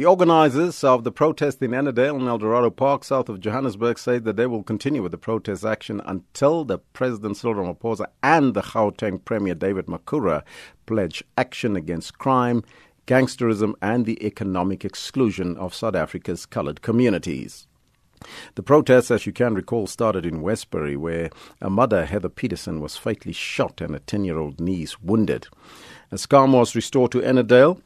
[0.00, 4.36] The organisers of the protest in Ennerdale and Eldorado Park, south of Johannesburg, say that
[4.36, 9.22] they will continue with the protest action until the President Cyril Ramaphosa and the Gauteng
[9.22, 10.42] Premier David Makhura
[10.86, 12.64] pledge action against crime,
[13.06, 17.66] gangsterism, and the economic exclusion of South Africa's coloured communities.
[18.54, 21.28] The protests, as you can recall, started in Westbury, where
[21.60, 25.48] a mother, Heather Peterson, was fatally shot and a 10 year old niece wounded.
[26.10, 27.82] As calm was restored to Ennerdale,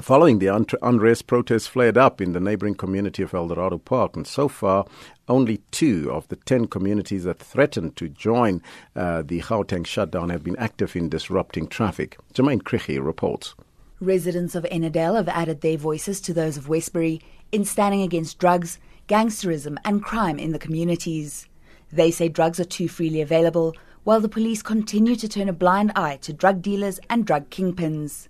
[0.00, 4.46] Following the unrest, protests flared up in the neighboring community of Eldorado Park, and so
[4.46, 4.84] far,
[5.26, 8.62] only two of the ten communities that threatened to join
[8.94, 12.18] uh, the Gauteng shutdown have been active in disrupting traffic.
[12.34, 13.54] Jamaine Krige reports.
[13.98, 18.78] Residents of Ennerdale have added their voices to those of Westbury in standing against drugs,
[19.08, 21.48] gangsterism, and crime in the communities.
[21.90, 25.92] They say drugs are too freely available, while the police continue to turn a blind
[25.96, 28.28] eye to drug dealers and drug kingpins.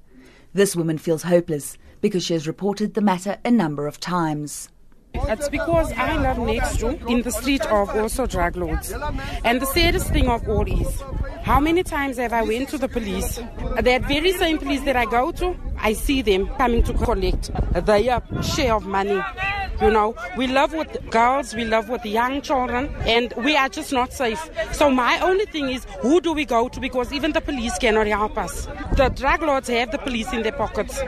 [0.56, 4.70] This woman feels hopeless because she has reported the matter a number of times.
[5.12, 8.90] It's because I live next door in the street of also drug lords.
[9.44, 11.02] And the saddest thing of all is,
[11.42, 13.38] how many times have I went to the police?
[13.78, 18.22] That very same police that I go to, I see them coming to collect their
[18.42, 19.20] share of money.
[19.80, 23.92] You know, we love with girls, we love with young children, and we are just
[23.92, 24.48] not safe.
[24.72, 26.80] So my only thing is, who do we go to?
[26.80, 28.66] Because even the police cannot help us.
[28.96, 30.98] The drug lords have the police in their pockets.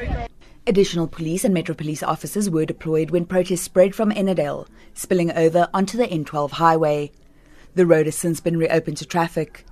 [0.67, 5.71] Additional police and Metro Police officers were deployed when protests spread from Ennerdale, spilling over
[5.73, 7.11] onto the N12 highway.
[7.75, 9.65] The road has since been reopened to traffic.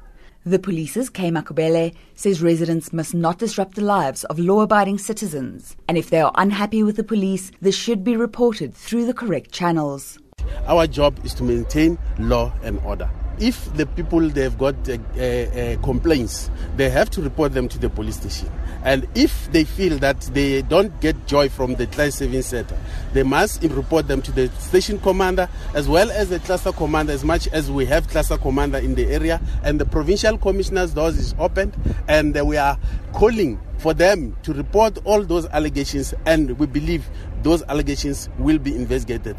[0.46, 5.76] The police's Kay Makhubele says residents must not disrupt the lives of law abiding citizens,
[5.88, 9.50] and if they are unhappy with the police, this should be reported through the correct
[9.50, 10.20] channels.
[10.68, 15.76] Our job is to maintain law and order if the people they've got uh, uh,
[15.82, 18.50] complaints, they have to report them to the police station.
[18.84, 22.78] And if they feel that they don't get joy from the client service center,
[23.12, 27.12] they must report them to the station commander as well as the cluster commander.
[27.12, 31.18] As much as we have cluster commander in the area, and the provincial commissioner's doors
[31.18, 31.76] is opened,
[32.08, 32.78] and we are
[33.12, 37.06] calling for them to report all those allegations, and we believe
[37.42, 39.36] those allegations will be investigated.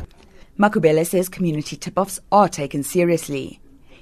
[0.60, 3.60] Makhubele says community tip offs are taken seriously.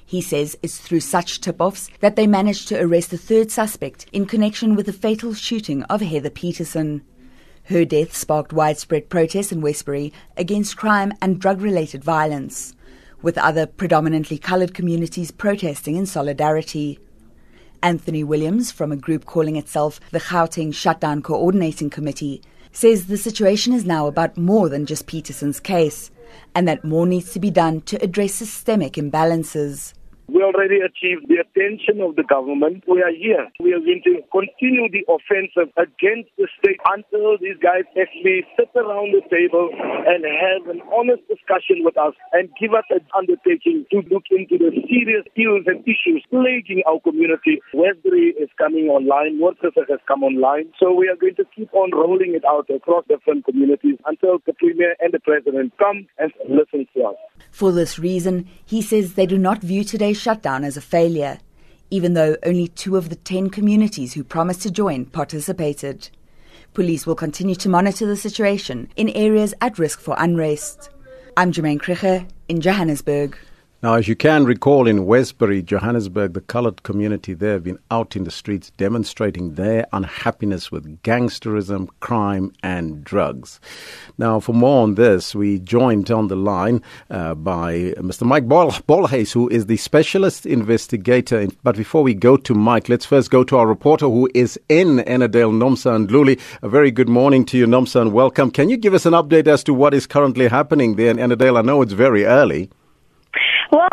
[0.08, 4.06] He says it's through such tip offs that they managed to arrest the third suspect
[4.12, 7.02] in connection with the fatal shooting of Heather Peterson.
[7.64, 12.76] Her death sparked widespread protests in Westbury against crime and drug related violence,
[13.20, 17.00] with other predominantly coloured communities protesting in solidarity.
[17.82, 23.72] Anthony Williams, from a group calling itself the Gauteng Shutdown Coordinating Committee, says the situation
[23.72, 26.12] is now about more than just Peterson's case
[26.54, 29.94] and that more needs to be done to address systemic imbalances.
[30.26, 32.82] We already achieved the attention of the government.
[32.90, 33.46] We are here.
[33.62, 38.74] We are going to continue the offensive against the state until these guys actually sit
[38.74, 43.86] around the table and have an honest discussion with us and give us an undertaking
[43.94, 47.62] to look into the serious ills and issues plaguing our community.
[47.70, 49.38] Westbury is coming online.
[49.38, 50.74] Worcester has come online.
[50.82, 54.52] So we are going to keep on rolling it out across different communities until the
[54.58, 57.16] Premier and the President come and listen to us.
[57.50, 61.38] For this reason, he says they do not view today's shutdown as a failure,
[61.90, 66.08] even though only two of the ten communities who promised to join participated.
[66.74, 70.90] Police will continue to monitor the situation in areas at risk for unrest.
[71.36, 73.38] I'm Jamaine Krige in Johannesburg.
[73.82, 78.16] Now, as you can recall, in Westbury, Johannesburg, the coloured community there have been out
[78.16, 83.60] in the streets demonstrating their unhappiness with gangsterism, crime, and drugs.
[84.16, 88.22] Now, for more on this, we joined on the line uh, by Mr.
[88.22, 91.46] Mike Bolhuis, who is the specialist investigator.
[91.62, 95.00] But before we go to Mike, let's first go to our reporter who is in
[95.00, 96.40] Ennerdale, Nomsa and Luli.
[96.62, 98.50] A very good morning to you, Nomsa, and welcome.
[98.50, 101.58] Can you give us an update as to what is currently happening there in Ennerdale?
[101.58, 102.70] I know it's very early.
[103.70, 103.88] Well,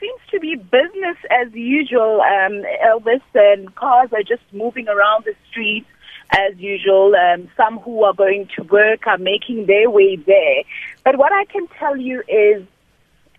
[0.00, 5.34] seems to be business as usual, um, Elvis, and cars are just moving around the
[5.50, 5.88] streets
[6.30, 7.14] as usual.
[7.14, 10.62] Um, some who are going to work are making their way there.
[11.04, 12.66] But what I can tell you is,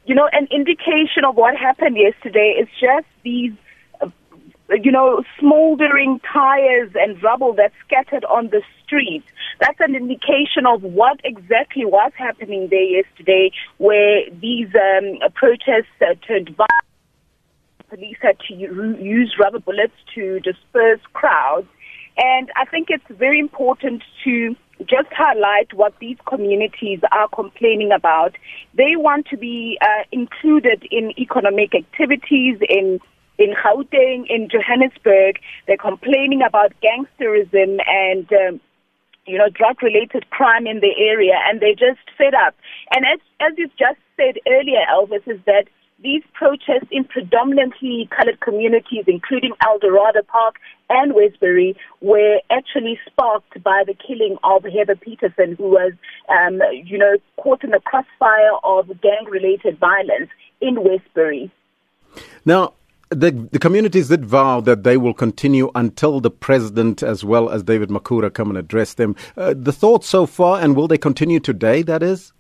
[0.06, 3.54] you know, an indication of what happened yesterday is just these
[4.70, 9.24] you know, smoldering tires and rubble that's scattered on the street.
[9.60, 16.16] That's an indication of what exactly was happening there yesterday, where these um, protests uh,
[16.28, 16.72] turned violent.
[17.90, 21.68] Police had to use rubber bullets to disperse crowds.
[22.18, 28.36] And I think it's very important to just highlight what these communities are complaining about.
[28.74, 33.00] They want to be uh, included in economic activities, in
[33.38, 35.40] in Gauteng, in Johannesburg.
[35.66, 38.60] They're complaining about gangsterism and um,
[39.28, 42.56] you know, drug-related crime in the area, and they're just fed up.
[42.92, 45.66] And as as you've just said earlier, Elvis, is that
[46.02, 50.56] these protests in predominantly colored communities, including Eldorado Park
[50.90, 55.94] and Westbury, were actually sparked by the killing of Heather Peterson, who was,
[56.30, 60.30] um, you know, caught in the crossfire of gang-related violence
[60.62, 61.52] in Westbury.
[62.46, 62.74] Now,
[63.10, 67.64] the, the communities did vow that they will continue until the president, as well as
[67.64, 69.16] David Makhura, come and address them.
[69.36, 71.82] Uh, the thoughts so far, and will they continue today?
[71.82, 72.34] That is.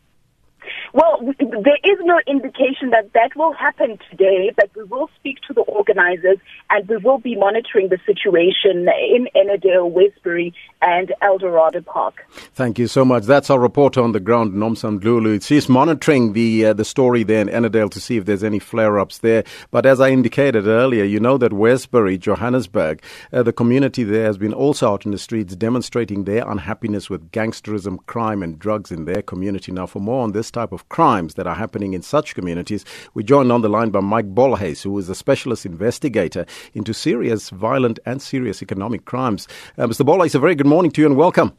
[0.93, 5.53] Well, there is no indication that that will happen today, but we will speak to
[5.53, 6.37] the organizers
[6.69, 12.25] and we will be monitoring the situation in Ennerdale, Westbury, and Eldorado Park.
[12.53, 13.23] Thank you so much.
[13.25, 15.43] That's our reporter on the ground, Nomsa Ndhlulu.
[15.43, 19.19] She's monitoring the uh, the story there in Ennerdale to see if there's any flare-ups
[19.19, 19.43] there.
[19.71, 23.01] But as I indicated earlier, you know that Westbury, Johannesburg,
[23.33, 27.31] uh, the community there has been also out in the streets demonstrating their unhappiness with
[27.31, 29.71] gangsterism, crime, and drugs in their community.
[29.71, 32.83] Now, for more on this type of crimes that are happening in such communities,
[33.13, 37.49] we're joined on the line by Mike Bolhuis, who is a specialist investigator into serious,
[37.49, 39.47] violent, and serious economic crimes.
[39.77, 40.05] Uh, Mr.
[40.05, 41.53] Bolhuis, a very good morning to you and welcome.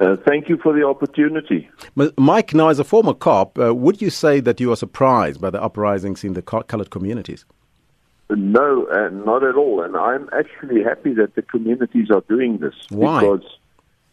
[0.00, 1.68] Uh, thank you for the opportunity.
[2.16, 5.50] Mike, now as a former cop, uh, would you say that you are surprised by
[5.50, 7.44] the uprisings in the colored communities?
[8.30, 9.82] No, uh, not at all.
[9.82, 12.74] And I'm actually happy that the communities are doing this.
[12.88, 13.20] Why?
[13.20, 13.44] Because,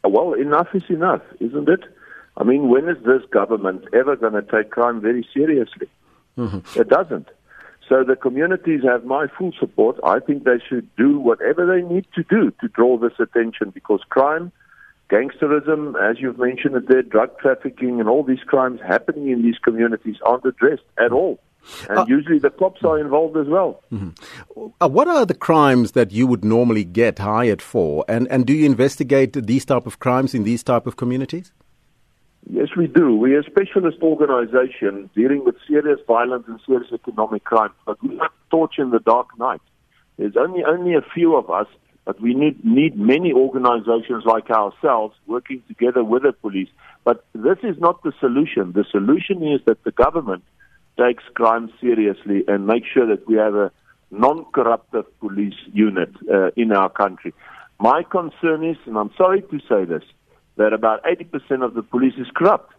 [0.04, 1.82] well, enough is enough, isn't it?
[2.38, 5.88] I mean, when is this government ever going to take crime very seriously?
[6.38, 6.80] Mm-hmm.
[6.80, 7.28] It doesn't.
[7.90, 9.98] So the communities have my full support.
[10.04, 14.02] I think they should do whatever they need to do to draw this attention because
[14.10, 14.52] crime,
[15.10, 19.58] gangsterism, as you've mentioned it there, drug trafficking and all these crimes happening in these
[19.58, 21.40] communities aren't addressed at all.
[21.90, 23.82] And uh, usually the cops are involved as well.
[23.92, 24.68] Mm-hmm.
[24.80, 28.06] Uh, what are the crimes that you would normally get hired for?
[28.08, 31.52] And, and do you investigate these type of crimes in these type of communities?
[32.50, 33.16] Yes, we do.
[33.16, 38.32] We're a specialist organization dealing with serious violence and serious economic crime, but we're not
[38.50, 39.62] torch in the dark night.
[40.18, 41.68] There's only only a few of us,
[42.06, 46.70] but we need need many organizations like ourselves working together with the police.
[47.04, 48.72] But this is not the solution.
[48.72, 50.44] The solution is that the government
[50.98, 53.72] takes crime seriously and makes sure that we have a
[54.10, 57.34] non-corruptive police unit uh, in our country.
[57.80, 60.04] My concern is, and I'm sorry to say this,
[60.58, 62.74] that about 80% of the police is corrupt.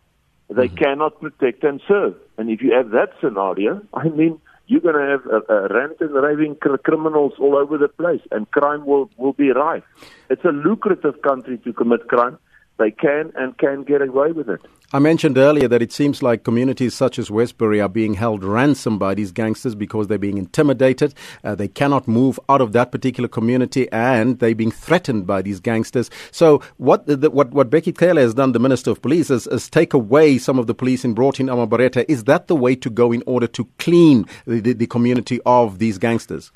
[0.49, 0.77] They mm-hmm.
[0.77, 2.15] cannot protect and serve.
[2.37, 5.97] And if you have that scenario, I mean, you're going to have a, a rant
[6.01, 9.85] and raving criminals all over the place, and crime will, will be rife.
[10.29, 12.39] It's a lucrative country to commit crime.
[12.79, 14.61] They can and can get away with it.
[14.91, 18.99] I mentioned earlier that it seems like communities such as Westbury are being held ransom
[18.99, 21.13] by these gangsters because they're being intimidated.
[21.45, 25.61] Uh, they cannot move out of that particular community and they're being threatened by these
[25.61, 26.09] gangsters.
[26.31, 29.69] So, what the, what, what Bheki Cele has done, the Minister of Police, is, is,
[29.69, 32.07] take away some of the police and brought in Amabareta.
[32.09, 35.81] Is that the way to go in order to clean the, the, the community of
[35.81, 36.51] these gangsters?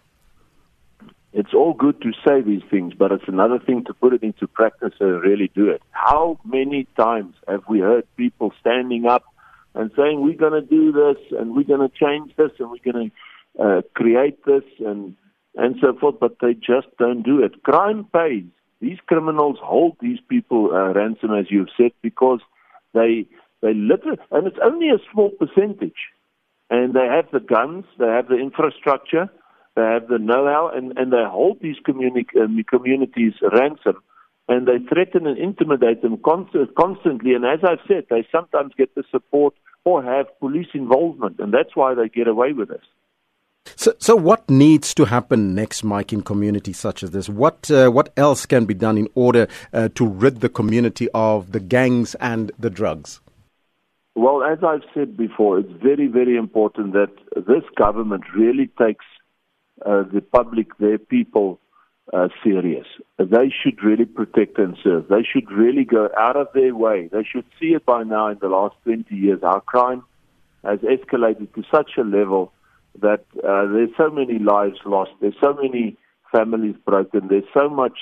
[1.32, 4.46] It's all good to say these things, but it's another thing to put it into
[4.46, 5.82] practice and really do it.
[5.90, 9.24] How many times have we heard people standing up
[9.74, 12.92] and saying, we're going to do this and we're going to change this and we're
[12.92, 15.16] going to uh, create this and,
[15.56, 17.62] and so forth, but they just don't do it.
[17.62, 18.44] Crime pays.
[18.80, 22.40] These criminals hold these people uh, ransom, as you've said, because
[22.92, 23.26] they,
[23.62, 26.10] they literally, and it's only a small percentage.
[26.68, 29.30] And they have the guns, they have the infrastructure,
[29.74, 34.02] they have the know-how, and, and they hold these communi- uh, communities ransom,
[34.48, 37.34] and they threaten and intimidate them const- constantly.
[37.34, 41.74] And as I've said, they sometimes get the support or have police involvement, and that's
[41.74, 42.84] why they get away with this.
[43.76, 47.28] So, so what needs to happen next, Mike, in communities such as this?
[47.28, 51.52] What uh, what else can be done in order uh, to rid the community of
[51.52, 53.20] the gangs and the drugs?
[54.14, 59.06] Well, as I've said before, it's very, very important that this government really takes
[59.84, 61.60] uh, the public, their people,
[62.12, 62.86] uh, serious.
[63.18, 65.08] They should really protect and serve.
[65.08, 67.08] They should really go out of their way.
[67.12, 69.40] They should see it by now in the last 20 years.
[69.42, 70.02] Our crime
[70.64, 72.52] has escalated to such a level
[73.00, 75.12] that uh, there's so many lives lost.
[75.20, 75.96] There's so many
[76.34, 77.28] families broken.
[77.28, 77.98] There's so much,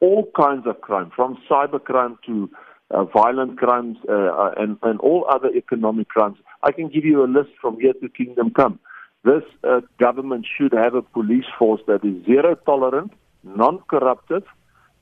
[0.00, 2.50] all kinds of crime, from cyber crime to
[2.90, 6.36] uh, violent crimes uh, uh and, and all other economic crimes.
[6.62, 8.78] I can give you a list from here to kingdom come.
[9.24, 13.12] This uh, government should have a police force that is zero tolerant,
[13.44, 14.44] non-corruptive,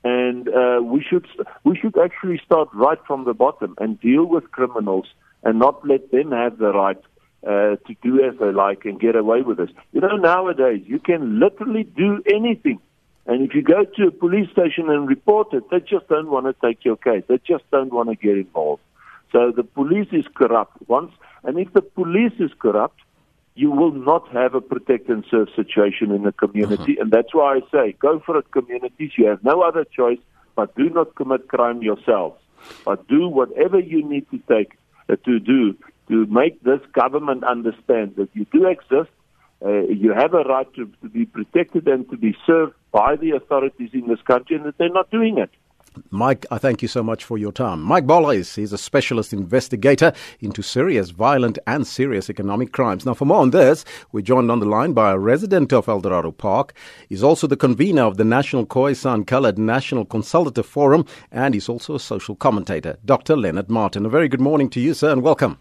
[0.04, 1.26] and uh, we should
[1.64, 5.06] we should actually start right from the bottom and deal with criminals
[5.42, 7.02] and not let them have the right
[7.46, 9.70] uh, to do as they like and get away with this.
[9.92, 12.80] You know, nowadays you can literally do anything
[13.26, 16.46] And if you go to a police station and report it, they just don't want
[16.46, 17.22] to take your case.
[17.28, 18.82] They just don't want to get involved.
[19.32, 21.12] So the police is corrupt once,
[21.44, 22.98] and if the police is corrupt,
[23.62, 26.92] you will not have a protect and serve situation in the community.
[26.92, 27.02] Uh-huh.
[27.02, 29.12] And that's why I say, go for it, communities.
[29.18, 30.22] You have no other choice,
[30.56, 32.38] but do not commit crime yourselves.
[32.84, 34.72] But do whatever you need to take
[35.08, 35.76] uh, to do
[36.08, 39.10] to make this government understand that you do exist
[39.64, 43.32] uh, you have a right to, to be protected and to be served by the
[43.32, 45.50] authorities in this country, and that they're not doing it.
[46.10, 47.82] Mike, I thank you so much for your time.
[47.82, 53.04] Mike Bolhuis is a specialist investigator into serious, violent, and serious economic crimes.
[53.04, 56.30] Now, for more on this, we're joined on the line by a resident of Eldorado
[56.30, 56.74] Park.
[57.08, 61.94] He's also the convener of the National Khoisan Colored National Consultative Forum, and he's also
[61.94, 62.98] a social commentator.
[63.04, 63.36] Dr.
[63.36, 64.06] Leonard Martin.
[64.06, 65.58] A very good morning to you, sir, and welcome.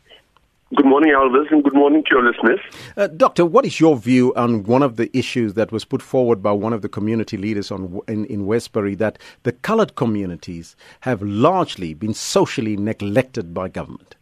[0.76, 2.60] Good morning, Elvis, and good morning to your listeners.
[2.96, 6.44] Uh, Doctor, what is your view on one of the issues that was put forward
[6.44, 11.24] by one of the community leaders on, in, in Westbury that the colored communities have
[11.24, 14.16] largely been socially neglected by government?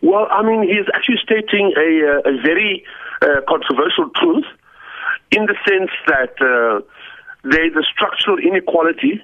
[0.00, 2.84] Well, I mean, he's actually stating a, uh, a very
[3.22, 4.46] uh, controversial truth
[5.30, 6.80] in the sense that uh,
[7.44, 9.22] there is a structural inequality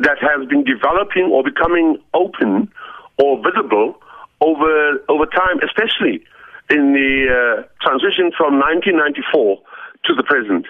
[0.00, 2.70] that has been developing or becoming open
[3.16, 3.98] or visible
[4.40, 6.24] over over time, especially
[6.70, 9.58] in the uh, transition from 1994
[10.04, 10.66] to the present.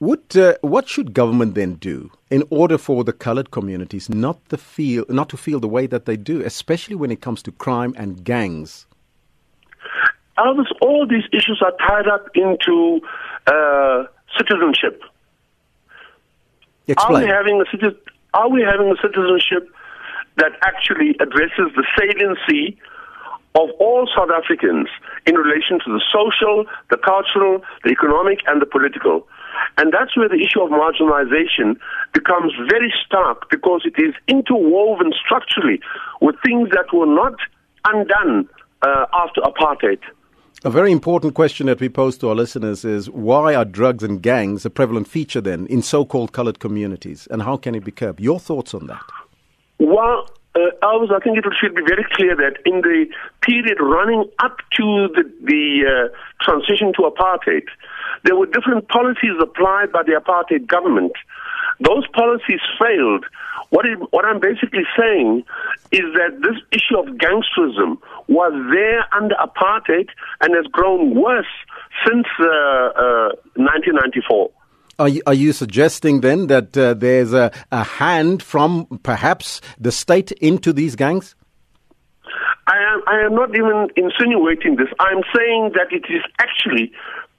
[0.00, 4.56] Would, uh, what should government then do in order for the colored communities not, the
[4.56, 7.94] feel, not to feel the way that they do, especially when it comes to crime
[7.98, 8.86] and gangs?
[10.38, 13.00] Elvis, all these issues are tied up into
[13.46, 14.04] uh,
[14.38, 15.02] citizenship.
[16.88, 17.22] Explain.
[17.22, 17.92] Are we having a,
[18.32, 19.68] are we having a citizenship
[20.36, 22.78] that actually addresses the saliency
[23.54, 24.88] of all South Africans
[25.26, 29.26] in relation to the social, the cultural, the economic, and the political.
[29.76, 31.76] And that's where the issue of marginalization
[32.12, 35.80] becomes very stark because it is interwoven structurally
[36.20, 37.34] with things that were not
[37.84, 38.48] undone
[38.82, 39.98] uh, after apartheid.
[40.62, 44.22] A very important question that we pose to our listeners is why are drugs and
[44.22, 47.90] gangs a prevalent feature then in so called colored communities and how can it be
[47.90, 48.20] curbed?
[48.20, 49.02] Your thoughts on that?
[49.80, 53.06] Well, uh, Elvis, I think it should be very clear that in the
[53.40, 57.64] period running up to the, the uh, transition to apartheid,
[58.24, 61.12] there were different policies applied by the apartheid government.
[61.80, 63.24] Those policies failed.
[63.70, 65.44] What, it, what I'm basically saying
[65.92, 67.96] is that this issue of gangsterism
[68.28, 70.08] was there under apartheid
[70.42, 71.46] and has grown worse
[72.04, 74.50] since uh, 1994.
[75.00, 79.90] Are you, are you suggesting then that uh, there's a, a hand from perhaps the
[79.90, 81.34] state into these gangs?
[82.66, 84.88] I am, I am not even insinuating this.
[85.00, 86.92] I'm saying that it is actually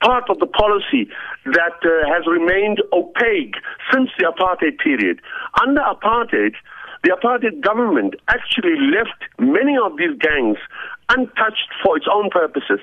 [0.04, 1.08] part of the policy
[1.46, 3.54] that uh, has remained opaque
[3.94, 5.22] since the apartheid period.
[5.62, 6.56] Under apartheid,
[7.04, 10.58] the apartheid government actually left many of these gangs
[11.10, 12.80] untouched for its own purposes.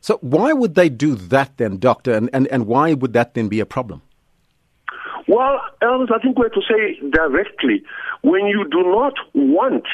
[0.00, 3.48] So why would they do that then, Doctor, and, and, and why would that then
[3.48, 4.02] be a problem?
[5.28, 7.82] Well, Elvis, I think we have to say directly,
[8.22, 9.84] when you do not want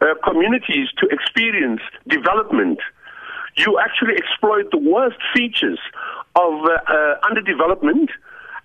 [0.00, 2.78] uh, communities to experience development,
[3.56, 5.80] you actually exploit the worst features
[6.36, 8.10] of uh, uh, underdevelopment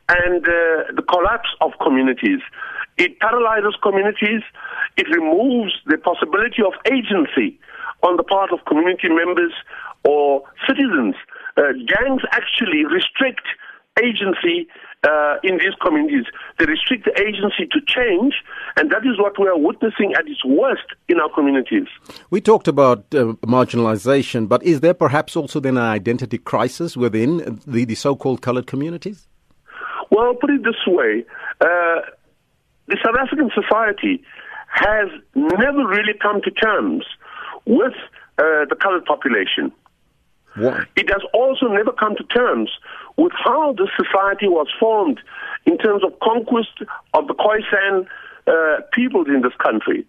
[0.09, 2.39] and uh, the collapse of communities.
[2.97, 4.43] It paralyzes communities.
[4.97, 7.59] It removes the possibility of agency
[8.03, 9.53] on the part of community members
[10.07, 11.15] or citizens.
[11.57, 13.45] Uh, gangs actually restrict
[14.01, 14.67] agency
[15.03, 16.25] uh, in these communities.
[16.57, 18.33] They restrict the agency to change,
[18.77, 21.87] and that is what we are witnessing at its worst in our communities.
[22.29, 27.59] We talked about uh, marginalization, but is there perhaps also then an identity crisis within
[27.67, 29.27] the, the so called colored communities?
[30.09, 31.25] Well, put it this way
[31.61, 32.01] uh,
[32.87, 34.23] the South African society
[34.67, 37.05] has never really come to terms
[37.65, 37.93] with
[38.37, 39.71] uh, the colored population.
[40.55, 40.83] Why?
[40.95, 42.69] It has also never come to terms
[43.17, 45.19] with how the society was formed
[45.65, 46.81] in terms of conquest
[47.13, 48.07] of the Khoisan
[48.47, 50.05] uh, peoples in this country.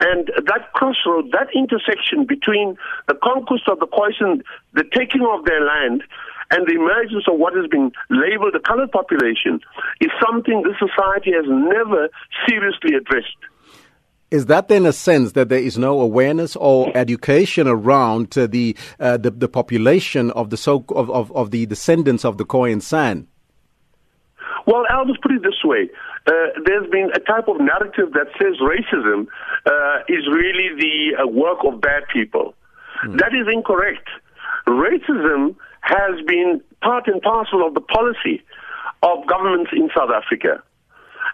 [0.00, 5.64] And that crossroad, that intersection between the conquest of the Khoisan, the taking of their
[5.64, 6.02] land,
[6.50, 9.60] and the emergence of what has been labeled the colored population
[10.00, 12.08] is something this society has never
[12.46, 13.36] seriously addressed.
[14.34, 18.76] Is that then a sense that there is no awareness or education around uh, the,
[18.98, 22.82] uh, the, the population of the so of, of, of the descendants of the Khoisan?
[22.82, 23.28] San?
[24.66, 25.88] Well, I'll just put it this way.
[26.26, 26.32] Uh,
[26.66, 29.28] there's been a type of narrative that says racism
[29.66, 32.54] uh, is really the uh, work of bad people.
[33.02, 33.18] Hmm.
[33.18, 34.08] That is incorrect.
[34.66, 38.42] Racism has been part and parcel of the policy
[39.04, 40.60] of governments in South Africa.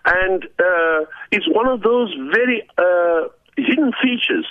[0.05, 4.47] And uh, it's one of those very uh, hidden features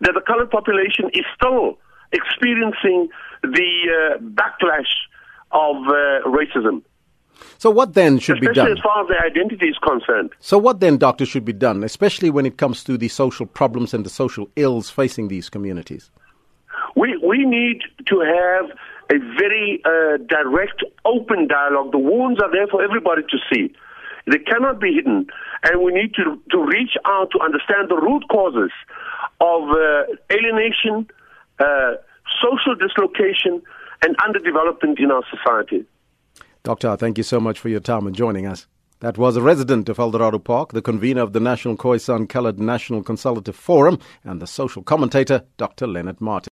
[0.00, 1.78] that the colored population is still
[2.12, 3.08] experiencing
[3.42, 4.92] the uh, backlash
[5.50, 6.82] of uh, racism.
[7.58, 8.66] So what then should Especially be done?
[8.66, 10.30] Especially as far as their identity is concerned.
[10.38, 13.94] So what then, doctor, should be done, especially when it comes to the social problems
[13.94, 16.10] and the social ills facing these communities?
[16.94, 18.70] We, we need to have
[19.10, 21.92] a very uh, direct, open dialogue.
[21.92, 23.74] The wounds are there for everybody to see.
[24.26, 25.26] They cannot be hidden.
[25.62, 28.70] And we need to, to reach out to understand the root causes
[29.40, 31.08] of uh, alienation,
[31.58, 31.94] uh,
[32.40, 33.62] social dislocation,
[34.02, 35.84] and underdevelopment in our society.
[36.62, 38.66] Doctor, thank you so much for your time and joining us.
[39.00, 43.02] That was a resident of Eldorado Park, the convener of the National Khoisan Colored National
[43.02, 45.88] Consultative Forum, and the social commentator, Dr.
[45.88, 46.50] Leonard Martin.